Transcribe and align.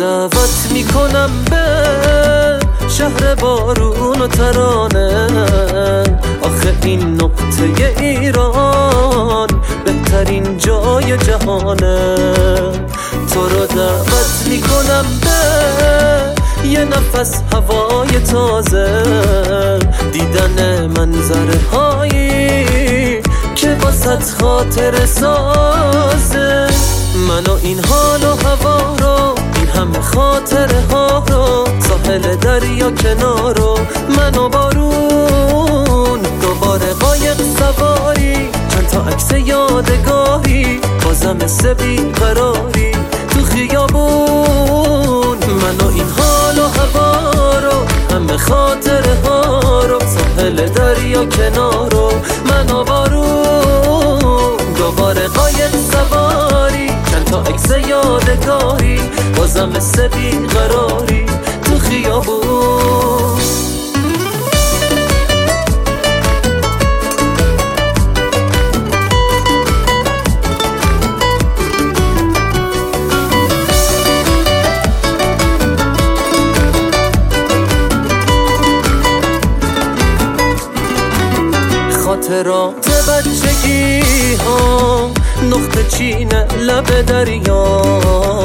دعوت 0.00 0.68
می‌کنم 0.72 1.30
به 1.50 1.66
شهر 2.88 3.34
بارون 3.34 4.20
و 4.22 4.26
ترانه. 4.26 5.26
آخه 6.42 6.74
این 6.84 7.22
نقطه 7.22 7.94
ایران 8.00 9.48
بهترین 9.84 10.58
جای 10.58 11.16
جهانه. 11.16 12.16
تو 13.34 13.48
رو 13.48 13.66
دعوت 13.66 14.46
می‌کنم 14.48 15.04
به 15.22 16.68
یه 16.68 16.84
نفس 16.84 17.42
هوای 17.52 18.20
تازه. 18.20 19.02
دیدن 20.12 20.86
منظره 20.86 21.60
هایی 21.72 23.22
که 23.54 23.74
باست 23.82 24.34
خاطر 24.40 25.06
سازه. 25.06 26.66
من 27.28 27.44
و 27.44 27.58
این 27.62 27.84
حال 27.84 28.22
و 28.24 28.36
هوا 28.48 28.96
رو 28.96 29.34
ساحل 32.10 32.36
دریا 32.36 32.90
کنارو 32.90 33.78
من 34.16 34.38
و 34.38 34.48
بارون. 34.48 36.20
دوباره 36.42 36.92
قایق 37.00 37.36
سواری 37.36 38.34
چند 38.68 38.86
تا 38.86 39.02
عکس 39.02 39.32
یادگاری 39.32 40.80
بازم 41.04 41.36
مثل 41.36 41.74
قراری 42.12 42.92
تو 43.30 43.42
خیابون. 43.42 45.38
من 45.38 45.76
و 45.80 45.88
این 45.88 46.06
حال 46.18 46.58
و 46.58 46.68
هوا 46.68 47.58
رو 47.58 48.14
همه 48.14 48.36
خاطره 48.36 49.14
ها 49.24 49.86
رو 49.86 49.98
ساحل 50.00 50.68
دریا 50.68 51.24
کنارو 51.24 52.12
من 52.44 52.70
و 52.70 52.84
بارون. 52.84 54.56
دوباره 54.76 55.28
قایق 55.28 55.70
سواری 55.92 56.88
چند 56.88 57.24
تا 57.24 57.42
عکس 57.42 57.70
یادگاری 57.88 59.00
بازم 59.36 59.68
مثل 59.68 60.08
قراری 60.54 61.30
خیابون 61.90 63.40
خاطرات 82.04 82.88
بچگی 83.08 84.00
ها 84.34 85.10
نقطه 85.50 85.84
چین 85.84 86.32
لب 86.60 87.00
دریا. 87.06 88.39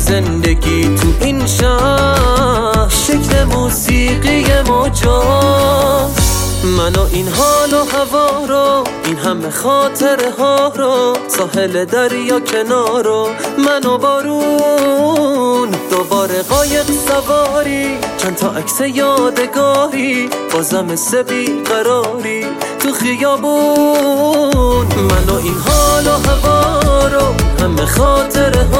زندگی 0.00 0.82
تو 0.82 1.08
این 1.20 1.46
شهر 1.46 2.88
شکل 2.88 3.44
موسیقی 3.44 4.44
مجاز 4.70 6.30
من 6.64 6.92
و 6.92 7.06
این 7.12 7.28
حال 7.28 7.72
و 7.72 7.84
هوا 7.84 8.46
رو 8.48 8.84
این 9.04 9.16
همه 9.16 9.50
خاطره 9.50 10.30
ها 10.38 10.72
رو 10.76 11.16
ساحل 11.28 11.84
دریا 11.84 12.40
کنارو 12.40 13.28
من 13.58 13.86
و 13.86 13.98
بارون. 13.98 15.70
دوباره 15.90 16.42
قایق 16.42 16.86
سواری 17.08 17.98
چند 18.18 18.36
تا 18.36 18.50
عکس 18.50 18.80
یادگاری 18.80 20.30
بازم 20.52 20.84
مثل 20.84 21.22
قراری 21.64 22.46
تو 22.78 22.92
خیابون. 22.92 24.86
من 24.86 25.28
و 25.28 25.34
این 25.34 25.54
حال 25.54 26.06
و 26.06 26.28
هوا 26.28 27.08
رو 27.08 27.34
همه 27.64 27.86
خاطره 27.86 28.64
ها 28.64 28.79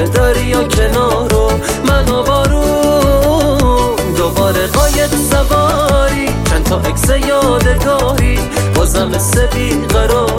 ساحل 0.00 0.10
دریا 0.10 0.64
کنارو 0.64 1.50
من 1.88 2.08
و 2.08 2.22
بارون 2.22 4.14
دوباره 4.16 4.66
قایق 4.66 5.10
سواری 5.30 6.26
چند 6.26 6.64
تا 6.64 6.80
عکس 6.80 7.08
یادگاری 7.08 8.38
بازم 8.74 9.18
تو 9.18 9.80
خیابون 9.88 10.29